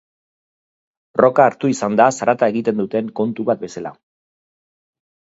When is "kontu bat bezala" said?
3.19-3.93